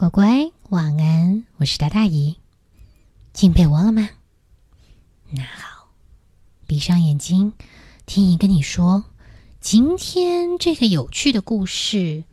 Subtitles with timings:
[0.00, 1.44] 乖乖，晚安！
[1.58, 2.38] 我是大大姨，
[3.34, 4.08] 进被窝了吗？
[5.28, 5.88] 那好，
[6.66, 7.52] 闭上眼睛，
[8.06, 9.04] 听姨跟你说，
[9.60, 12.24] 今天这个有趣的故事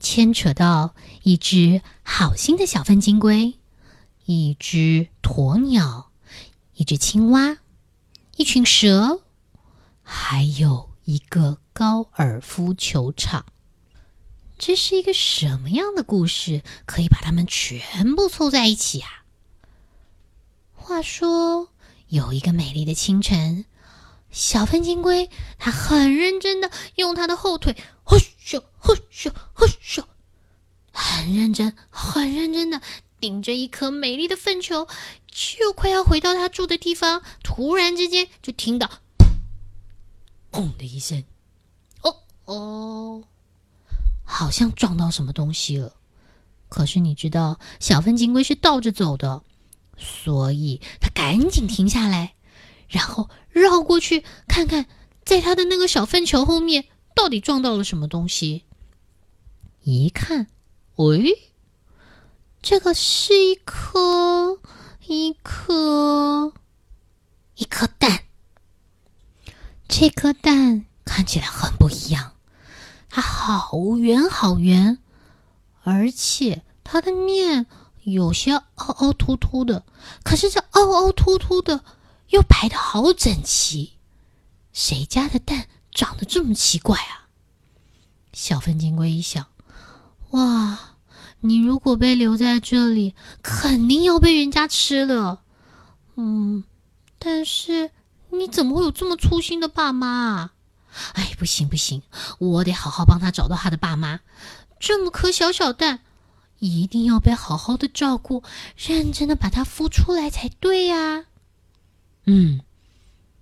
[0.00, 3.54] 牵扯到一只好心的小粪金龟，
[4.24, 6.10] 一只鸵鸟，
[6.74, 7.58] 一只青蛙，
[8.36, 9.20] 一群蛇，
[10.02, 13.46] 还有一个高尔夫球场。
[14.64, 16.62] 这是一个什么样的故事？
[16.86, 19.24] 可以把它们全部凑在一起啊？
[20.72, 21.70] 话说，
[22.06, 23.64] 有一个美丽的清晨，
[24.30, 30.04] 小粪金龟它很认真的用它的后腿，呼咻呼咻呼咻，
[30.92, 32.80] 很认真、很认真的
[33.18, 34.86] 顶着一颗美丽的粪球，
[35.26, 37.24] 就快要回到它住的地方。
[37.42, 38.88] 突然之间，就听到
[40.52, 41.24] “砰”的一声，
[42.02, 43.24] 哦哦。
[44.32, 45.94] 好像撞到什么东西了，
[46.70, 49.42] 可是你知道小粪金龟是倒着走的，
[49.98, 52.34] 所以它赶紧停下来，
[52.88, 54.86] 然后绕过去看看，
[55.22, 58.64] 在它的那个小粪球后面到底撞到了什么东西。
[59.82, 60.46] 一看，
[60.96, 61.52] 喂，
[62.62, 64.58] 这个是一颗
[65.06, 66.54] 一颗
[67.56, 68.24] 一颗蛋，
[69.86, 72.32] 这颗蛋看起来很不一样。
[73.14, 74.98] 它好圆好圆，
[75.82, 77.66] 而且它的面
[78.04, 79.84] 有些凹凹凸凸的，
[80.24, 81.84] 可是这凹凹凸凸的
[82.30, 83.92] 又排的好整齐。
[84.72, 87.28] 谁家的蛋长得这么奇怪啊？
[88.32, 89.44] 小粪金龟一想，
[90.30, 90.78] 哇，
[91.40, 95.42] 你如果被留在这里，肯定要被人家吃了。
[96.16, 96.64] 嗯，
[97.18, 97.90] 但是
[98.30, 100.54] 你怎么会有这么粗心的爸妈啊？
[101.14, 102.02] 哎，不行不行，
[102.38, 104.20] 我得好好帮他找到他的爸妈。
[104.78, 106.00] 这么颗小小蛋，
[106.58, 108.42] 一定要被好好的照顾，
[108.76, 111.26] 认真的把它孵出来才对呀。
[112.24, 112.60] 嗯，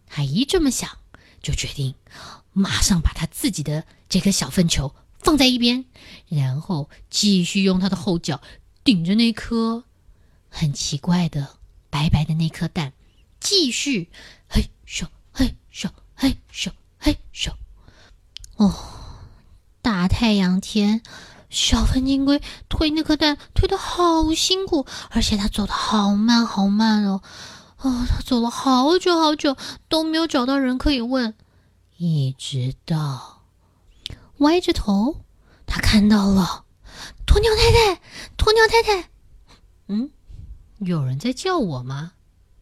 [0.08, 0.98] 海一这么想，
[1.42, 1.94] 就决定
[2.52, 5.84] 马上把他自己的这颗小粪球放在一边，
[6.28, 8.40] 然后继续用他的后脚
[8.84, 9.84] 顶着那颗
[10.48, 11.56] 很奇怪的
[11.90, 12.92] 白白的那颗蛋，
[13.38, 14.10] 继续
[14.48, 16.70] 嘿咻嘿咻嘿咻。
[17.00, 17.50] 嘿咻！
[18.56, 18.74] 哦，
[19.80, 21.02] 大太阳天，
[21.48, 27.22] 小粪金龟推那颗蛋推的好辛苦，而且它走的好慢好慢哦。
[27.78, 29.56] 哦，它走了好久好久
[29.88, 31.34] 都没有找到人可以问，
[31.96, 33.40] 一直到
[34.38, 35.24] 歪着头，
[35.66, 36.64] 他看到了
[37.26, 38.02] 鸵鸟太太。
[38.36, 39.08] 鸵鸟太太，
[39.88, 40.10] 嗯，
[40.78, 42.12] 有人在叫我吗？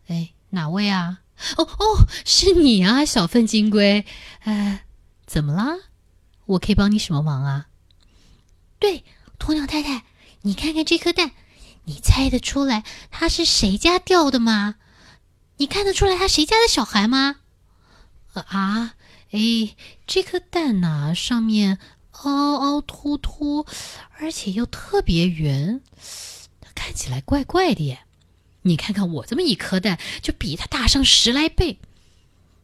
[0.07, 1.21] 哎，哪位啊？
[1.57, 4.05] 哦哦，是你啊，小粪金龟！
[4.41, 4.85] 哎，
[5.27, 5.77] 怎么啦？
[6.47, 7.67] 我可以帮你什么忙啊？
[8.79, 9.05] 对，
[9.39, 10.05] 鸵鸟太太，
[10.43, 11.33] 你看看这颗蛋，
[11.85, 14.77] 你猜得出来它是谁家掉的吗？
[15.59, 17.37] 你看得出来它谁家的小孩吗？
[18.33, 18.95] 啊，
[19.31, 19.77] 哎，
[20.07, 21.79] 这颗蛋呐，上面
[22.13, 23.67] 凹凹凸凸，
[24.19, 25.81] 而且又特别圆，
[26.61, 28.01] 它看起来怪怪的耶。
[28.69, 31.79] 你看看我这么一颗蛋，就比它大上十来倍，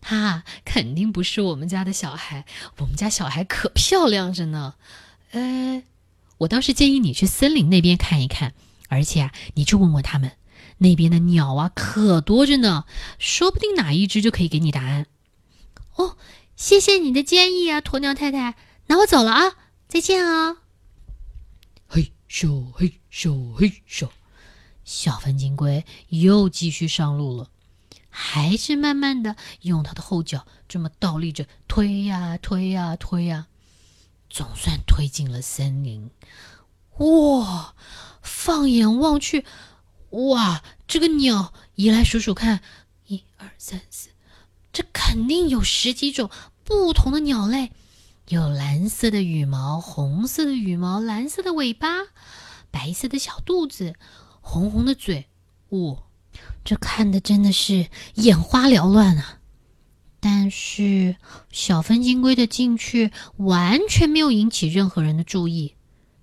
[0.00, 2.44] 它肯定不是我们家的小孩。
[2.78, 4.74] 我们家小孩可漂亮着呢。
[5.32, 5.82] 呃，
[6.38, 8.54] 我倒是建议你去森林那边看一看，
[8.88, 10.32] 而且啊，你去问问他们，
[10.78, 12.84] 那边的鸟啊可多着呢，
[13.18, 15.06] 说不定哪一只就可以给你答案。
[15.96, 16.16] 哦，
[16.54, 18.54] 谢谢你的建议啊，鸵鸟太太。
[18.86, 19.56] 那我走了啊，
[19.88, 20.58] 再见啊。
[21.86, 24.08] 嘿咻嘿咻嘿咻。
[24.84, 27.48] 小粪金龟又继续上路了，
[28.10, 33.46] 还是慢慢的用它的后脚这么倒立着推呀推呀推呀，
[34.28, 36.10] 总算推进了森林。
[36.98, 37.74] 哇！
[38.22, 39.44] 放眼望去，
[40.10, 40.62] 哇！
[40.86, 42.62] 这个鸟，一来数数看，
[43.06, 44.10] 一二三四，
[44.72, 46.30] 这肯定有十几种
[46.62, 47.72] 不同的鸟类，
[48.28, 51.88] 有蓝色的羽毛、红色的羽毛、蓝色的尾巴、
[52.70, 53.94] 白色的小肚子。
[54.46, 55.26] 红红的嘴，
[55.70, 55.96] 哇，
[56.64, 59.40] 这看的真的是眼花缭乱啊！
[60.20, 61.16] 但是
[61.50, 65.74] 小分金龟的进去完全没有引起任何人的注意。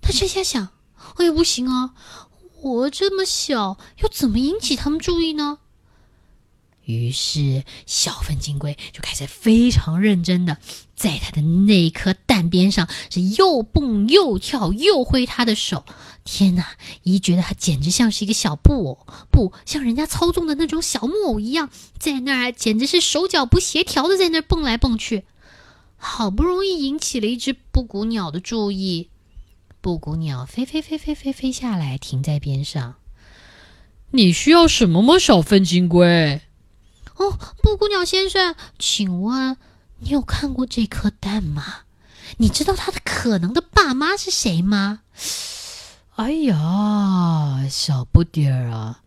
[0.02, 0.70] 他这下想：
[1.18, 1.94] 哎呀，不行啊！
[2.62, 5.58] 我这么小，又怎么引起他们注意呢？
[6.86, 10.58] 于是小分金龟就开始非常认真的
[10.96, 15.84] 在他的那颗蛋边上是又蹦又跳又挥他的手。
[16.24, 16.78] 天哪！
[17.04, 21.70] 姨觉得他简直像是一个小布偶，不像人家操纵的那种小木偶一样，
[22.00, 25.26] 在那儿简直是手脚不协调的在那儿蹦来蹦去。
[25.98, 29.10] 好不容易引起了一只布谷鸟的注意，
[29.82, 32.96] 布谷鸟飞飞飞飞飞飞下来，停在边上。
[34.12, 36.40] 你需要什么吗，小粪金龟？
[37.18, 39.58] 哦，布谷鸟先生，请问
[40.00, 41.82] 你有看过这颗蛋吗？
[42.38, 45.02] 你知道他的可能的爸妈是谁吗？
[46.16, 49.02] 哎呀，小不点儿啊！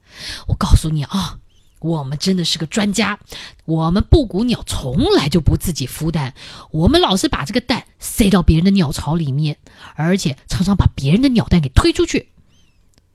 [0.49, 1.39] 我告诉你啊，
[1.81, 3.19] 我们真的是个专家。
[3.67, 6.35] 我们布谷鸟从来就不自己孵蛋，
[6.71, 9.59] 我们老是把这个蛋塞到别人的鸟巢里面，
[9.95, 12.31] 而且常常把别人的鸟蛋给推出去。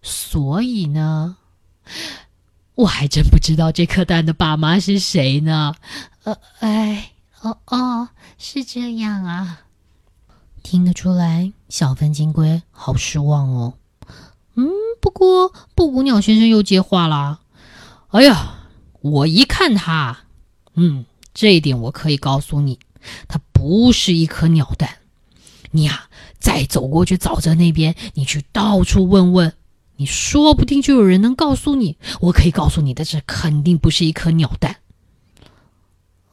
[0.01, 1.37] 所以呢，
[2.75, 5.75] 我还真不知道这颗蛋的爸妈是谁呢。
[6.23, 7.11] 呃，哎，
[7.41, 9.61] 哦哦，是这样啊。
[10.61, 13.73] 听得出来，小分金龟好失望哦。
[14.55, 14.69] 嗯，
[15.01, 17.39] 不过布谷鸟先生又接话啦
[18.09, 18.67] ：“哎呀，
[19.01, 20.25] 我一看它，
[20.75, 22.79] 嗯，这一点我可以告诉你，
[23.27, 24.97] 它不是一颗鸟蛋。
[25.71, 26.09] 你呀，
[26.39, 29.53] 再走过去沼泽那边，你去到处问问，
[29.95, 31.97] 你说不定就有人能告诉你。
[32.21, 34.77] 我可以告诉你的，是肯定不是一颗鸟蛋。”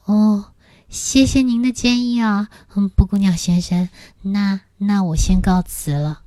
[0.04, 0.46] 哦。
[0.88, 3.88] 谢谢您的建议啊，嗯，布谷鸟先生，
[4.22, 6.22] 那那我先告辞了。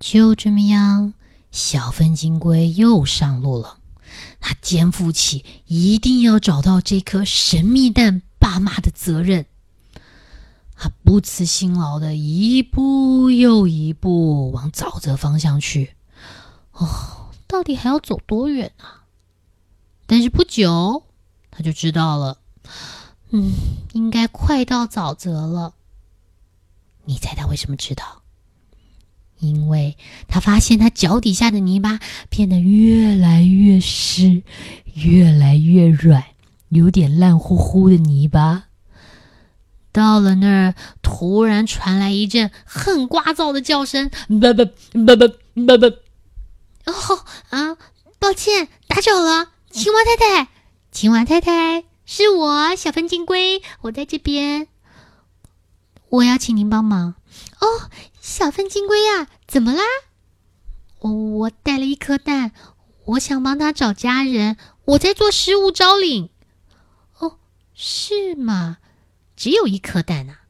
[0.00, 1.14] 就这么样，
[1.50, 3.78] 小分金龟又上路了。
[4.40, 9.46] 他肩负起一定要找到这颗神秘蛋爸妈的责任。
[10.74, 15.94] 他不辞辛劳的一步又一步往沼泽方向去。
[16.72, 19.04] 哦，到底还要走多远啊？
[20.06, 21.04] 但是不久，
[21.50, 22.38] 他就知道了。
[23.30, 23.52] 嗯，
[23.92, 25.74] 应该快到沼泽了。
[27.04, 28.22] 你猜他为什么知道？
[29.40, 34.42] 因为他发现他脚底下的泥巴变得越来越湿，
[34.94, 36.24] 越来越软，
[36.70, 38.64] 有点烂乎乎的泥巴。
[39.92, 45.28] 到了那儿，突然传来一阵很聒噪的叫声：“不不不不
[45.66, 45.86] 不不！”
[46.90, 47.76] 哦啊，
[48.18, 50.50] 抱歉，打扰了，青蛙太太，
[50.90, 51.84] 青蛙太太。
[52.10, 54.68] 是我，小分金龟，我在这边。
[56.08, 57.16] 我要请您帮忙
[57.60, 59.82] 哦，小粪金龟呀，怎么啦？
[61.00, 62.52] 我我带了一颗蛋，
[63.04, 64.56] 我想帮他找家人，
[64.86, 66.30] 我在做失物招领。
[67.18, 67.36] 哦，
[67.74, 68.78] 是吗？
[69.36, 70.40] 只有一颗蛋啊？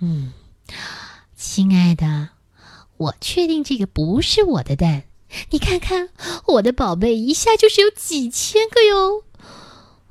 [0.00, 0.32] 嗯，
[1.36, 2.30] 亲爱的，
[2.96, 5.04] 我确定这个不是我的蛋。
[5.50, 6.08] 你看看
[6.46, 9.22] 我的宝贝，一下就是有几千个哟。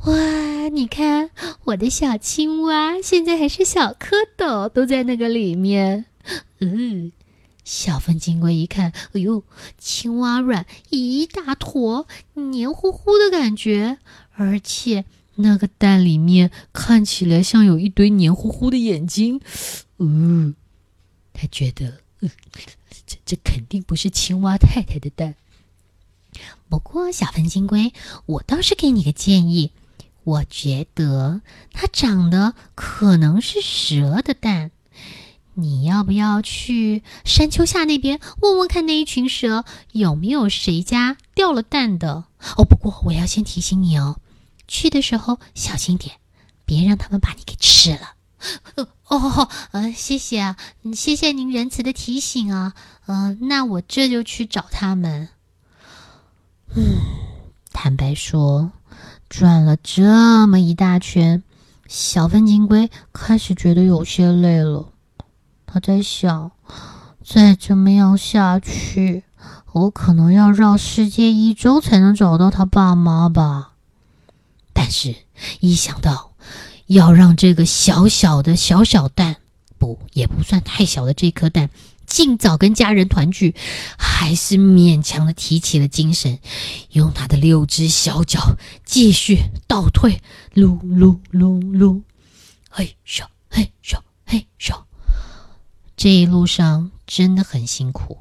[0.05, 1.31] 哇，你看
[1.65, 6.05] 我的小青蛙，现在还是小蝌蚪，都在那个里面。
[6.59, 7.11] 嗯，
[7.63, 9.43] 小粪金龟一看，哎呦，
[9.77, 13.97] 青蛙卵一大坨，黏糊糊的感觉，
[14.33, 15.03] 而且
[15.35, 19.41] 那个蛋里面看起来像有一堆黏糊糊的眼睛。
[19.97, 20.55] 嗯，
[21.33, 21.97] 他觉得，
[23.05, 25.35] 这这肯定不是青蛙太太的蛋。
[26.69, 27.91] 不过，小粪金龟，
[28.25, 29.71] 我倒是给你个建议。
[30.27, 31.39] 我觉得
[31.71, 34.71] 它长得可能是蛇的蛋，
[35.53, 39.63] 你要不要去山丘下那边问问看那一群蛇
[39.93, 42.25] 有没有谁家掉了蛋的？
[42.57, 44.17] 哦，不过我要先提醒你哦，
[44.67, 46.17] 去的时候小心点，
[46.65, 48.15] 别让他们把你给吃了。
[49.07, 50.57] 哦，呃，谢谢啊，
[50.93, 52.73] 谢谢您仁慈的提醒啊，
[53.05, 55.29] 嗯，那我这就去找他们。
[56.75, 56.97] 嗯，
[57.71, 58.73] 坦白说。
[59.29, 61.43] 转了这么一大圈，
[61.87, 64.89] 小粪金龟开始觉得有些累了。
[65.65, 66.51] 他在想，
[67.23, 69.23] 再这么样下去，
[69.73, 73.73] 我可能要绕世界一周才能找到他爸妈吧。
[74.71, 75.15] 但是，
[75.59, 76.31] 一想到
[76.85, 79.35] 要让这个小小的小小蛋，
[79.77, 81.69] 不，也不算太小的这颗蛋。
[82.07, 83.53] 尽早跟家人团聚，
[83.99, 86.39] 还是勉强的提起了精神，
[86.91, 90.21] 用他的六只小脚继续倒退，
[90.55, 92.01] 噜噜噜噜，
[92.69, 94.73] 嘿咻嘿咻嘿咻。
[95.97, 98.19] 这一路上真的很辛苦，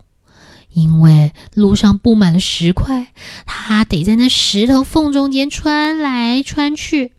[0.73, 3.13] 因为路上布满了石块，
[3.47, 7.13] 他得在那石头缝中间穿来穿去。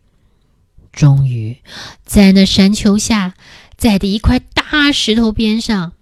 [0.92, 1.58] 终于，
[2.04, 3.34] 在那山丘下，
[3.76, 5.92] 在的一块大石头边上。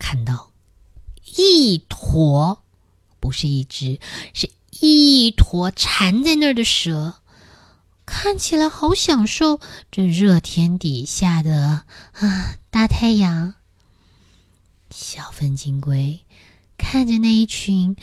[0.00, 0.50] 看到
[1.36, 2.64] 一坨，
[3.20, 4.00] 不是一只，
[4.32, 7.16] 是一坨缠在那儿的蛇，
[8.06, 13.54] 看起来好享受这热天底下的啊大太阳。
[14.90, 16.20] 小粪金龟
[16.78, 17.94] 看着那一群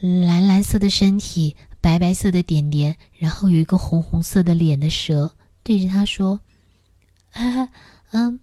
[0.00, 6.40] 蓝蓝色的身体、白白色的点点，然后有一个红红色的脸的蛇，对着他说
[8.10, 8.40] ：“嗯，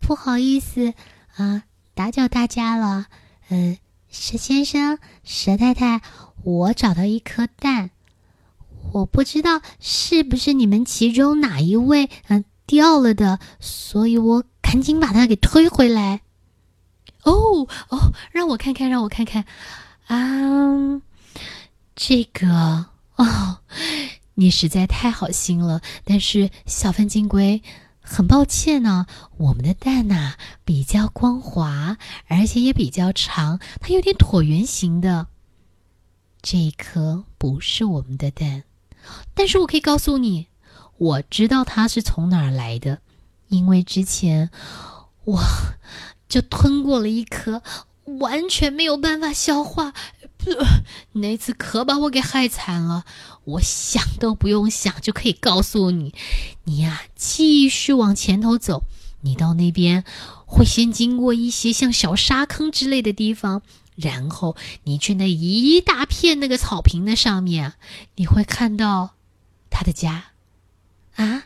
[0.00, 0.94] 不好意思
[1.36, 1.64] 啊。”
[1.98, 3.06] 打搅大家了。
[3.48, 3.76] 呃，
[4.08, 6.00] 蛇先生、蛇太太，
[6.44, 7.90] 我找到一颗蛋，
[8.92, 16.20] 我不知道是不是你们其中哪一位嗯掉了的，所以我赶紧把它给推回来。
[17.24, 19.44] 哦哦，让我看看，让我看看
[20.06, 21.02] 啊，
[21.96, 22.86] 这个
[23.16, 23.58] 哦，
[24.34, 25.80] 你实在太好心了。
[26.04, 27.60] 但是小粪金龟，
[28.08, 30.34] 很抱歉呢，我们的蛋呐
[30.64, 35.26] 比较光滑，而且也比较长，它有点椭圆形的。
[36.40, 38.64] 这一颗不是我们的蛋，
[39.34, 40.46] 但是我可以告诉你，
[40.96, 43.00] 我知道它是从哪儿来的，
[43.48, 44.50] 因为之前
[45.24, 45.42] 我。
[46.28, 47.62] 就吞过了一颗，
[48.20, 49.94] 完全没有办法消化。
[51.12, 53.04] 那次可把我给害惨了。
[53.44, 56.14] 我想都不用想就可以告诉你，
[56.64, 58.84] 你呀，继续往前头走。
[59.22, 60.04] 你到那边
[60.46, 63.62] 会先经过一些像小沙坑之类的地方，
[63.96, 67.74] 然后你去那一大片那个草坪的上面，
[68.16, 69.14] 你会看到
[69.70, 70.26] 他的家。
[71.16, 71.44] 啊，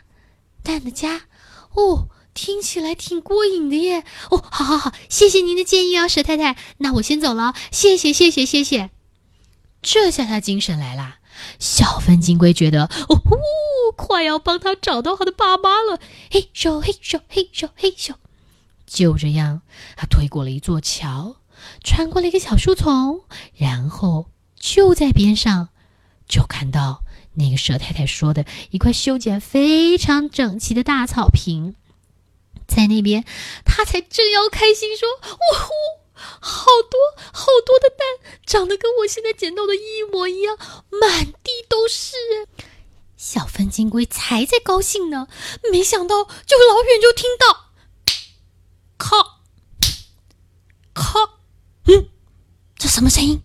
[0.61, 1.21] 蛋的家，
[1.73, 2.09] 哦。
[2.33, 4.03] 听起来挺过瘾的耶！
[4.29, 6.57] 哦，好好好，谢谢您的建议啊，蛇太太。
[6.77, 8.89] 那我先走了，谢谢谢谢谢谢。
[9.81, 11.17] 这下他精神来了。
[11.59, 13.37] 小分金龟觉得，哦呼，
[13.95, 15.99] 快要帮他找到他的爸妈了。
[16.31, 18.13] 嘿咻嘿咻嘿咻嘿咻，
[18.85, 19.61] 就这样，
[19.95, 21.37] 他推过了一座桥，
[21.83, 23.21] 穿过了一个小树丛，
[23.55, 25.69] 然后就在边上，
[26.27, 31.75] 就看到那个蛇太太说的一块修剪非常整齐的大草坪。
[32.67, 33.25] 在那边，
[33.65, 35.71] 他才正要开心说：“哇呼，
[36.39, 36.99] 好多
[37.31, 38.07] 好多的蛋，
[38.45, 40.57] 长得跟我现在捡到的一模一样，
[40.89, 42.15] 满地都是。”
[43.15, 45.27] 小分金龟才在高兴呢，
[45.71, 47.71] 没想到就老远就听到
[48.97, 49.41] “咔
[50.93, 51.39] 咔”，
[51.87, 52.09] 嗯，
[52.77, 53.43] 这什么声音？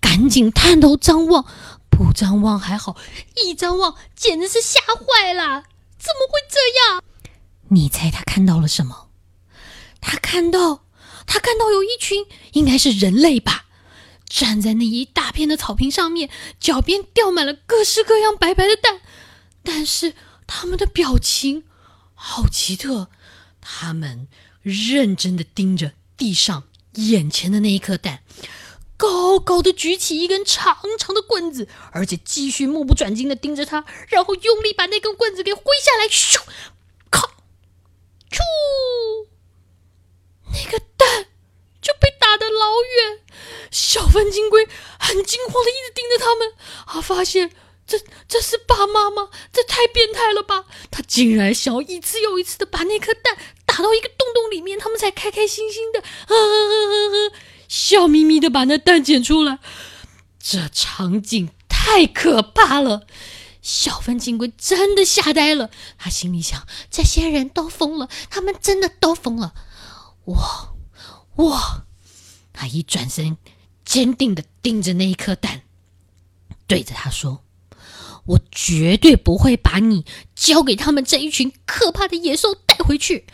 [0.00, 1.44] 赶紧探头张望，
[1.88, 2.96] 不张望还好，
[3.36, 5.62] 一张望简直是吓坏了！
[5.98, 7.04] 怎么会这样？
[7.70, 9.08] 你猜他看到了什么？
[10.00, 10.84] 他看到，
[11.26, 13.66] 他看到有一群，应该是人类吧，
[14.28, 19.00] 站在那一大片的草坪上面，脚边掉满了各式各样白白的蛋，
[19.62, 20.14] 但是
[20.46, 21.64] 他们的表情
[22.14, 23.08] 好奇特，
[23.60, 24.28] 他们
[24.62, 28.22] 认真的盯着地上眼前的那一颗蛋，
[28.96, 36.40] 高高的举起一根长长的棍子，而且继续目不转睛的盯着它，然后用力把那根棍子给挥下来，咻！
[38.38, 39.28] 噗！
[40.52, 41.26] 那个蛋
[41.82, 43.20] 就被打得老远，
[43.70, 44.66] 小分金龟
[44.98, 46.52] 很惊慌的一直盯着他们，
[46.86, 47.50] 啊，发现
[47.86, 49.30] 这这是爸妈吗？
[49.52, 50.64] 这太变态了吧！
[50.90, 57.32] 他竟然想要一次又一次的把那颗蛋打到一个洞洞里面，他们才开开心心的，呵呵呵呵呵，
[57.68, 59.58] 笑眯眯的把那蛋捡出来。
[60.38, 63.06] 这场景太可怕了。
[63.68, 69.52] 小分金龟真的吓呆了，他心里想：这些人都疯了，他们真的都疯了。
[70.24, 70.78] 我，
[71.36, 71.84] 我，
[72.54, 73.36] 他一转身，
[73.84, 75.64] 坚定的盯着那一颗蛋，
[76.66, 77.44] 对着他说
[78.24, 83.26] ：“我绝对不会把你交给他们这一群可怕的野兽带回去。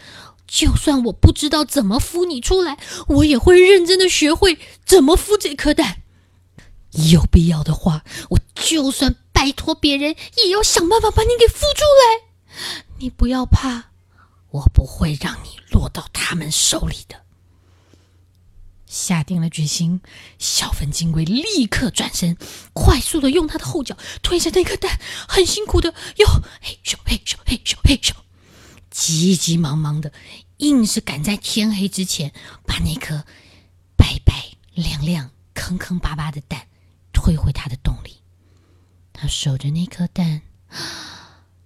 [0.49, 2.77] 就算我不知道怎么孵你出来，
[3.07, 6.03] 我也会认真的学会怎么孵这颗蛋。
[7.13, 9.15] 有必要的话，我就算……”
[9.45, 12.81] 拜托别人也要想办法把你给孵出来。
[12.97, 13.91] 你不要怕，
[14.49, 17.27] 我不会让你落到他们手里的。
[18.87, 20.01] 下定了决心，
[20.39, 22.39] 小粉金龟立刻转身，
[22.73, 24.99] 快速的用它的后脚推着那颗蛋，
[25.29, 26.27] 很辛苦的哟
[26.63, 28.13] 嘿咻嘿咻嘿咻嘿咻，
[28.91, 30.11] 急急忙忙的，
[30.57, 32.33] 硬是赶在天黑之前
[32.67, 33.27] 把那颗
[33.95, 36.67] 白白亮亮、坑坑巴巴的蛋
[37.13, 38.23] 推回它的洞里。
[39.17, 40.43] 他守着那颗蛋，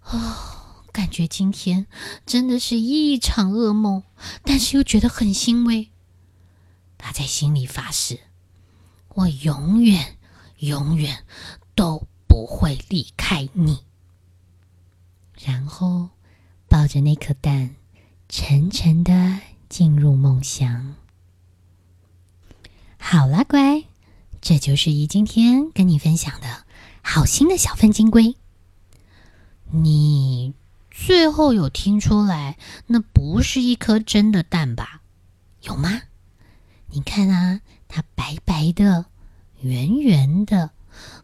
[0.05, 1.87] 哦，感觉今天
[2.25, 4.05] 真的是一场噩梦，
[4.45, 5.91] 但是又觉得很欣慰。
[6.99, 8.21] 他在心里发誓：
[9.15, 10.19] 我永远、
[10.59, 11.25] 永远
[11.75, 13.85] 都不会离开你。
[15.43, 16.11] 然后
[16.69, 17.75] 抱着那颗蛋，
[18.29, 20.97] 沉沉的进入梦乡。
[22.99, 23.85] 好了，乖，
[24.41, 26.67] 这就是姨今天跟你分享的。
[27.11, 28.37] 好心的小粪金龟，
[29.71, 30.53] 你
[30.91, 35.01] 最后有听出来那不是一颗真的蛋吧？
[35.63, 36.03] 有吗？
[36.91, 39.07] 你看啊，它白白的、
[39.63, 40.73] 圆圆的、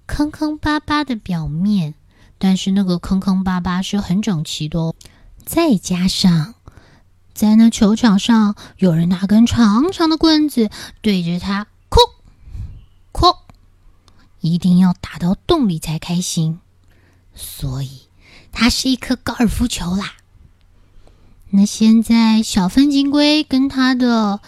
[0.06, 1.92] 坑坑巴巴的表面，
[2.38, 4.94] 但是那个坑坑巴巴是很整齐的哦。
[5.44, 6.54] 再加上
[7.34, 10.70] 在那球场上，有人拿根长长的棍子
[11.02, 11.66] 对着他，
[14.52, 16.60] 一定要打到洞里才开心。
[17.34, 18.02] 所以，
[18.52, 20.14] 它是一颗高尔夫球啦。
[21.50, 24.40] 那现在，小分金龟跟他的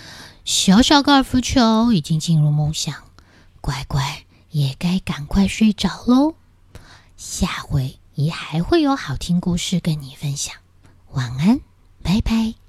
[0.44, 2.94] 小小高尔夫球已经进入梦乡，
[3.60, 6.34] 乖乖也该赶快睡着喽。
[7.16, 10.54] 下回也还会有好听故事跟你分享。
[11.12, 11.60] 晚安，
[12.02, 12.65] 拜拜。